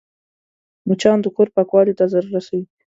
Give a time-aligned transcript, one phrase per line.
[0.87, 2.65] مچان د کور پاکوالي ته ضرر رسوي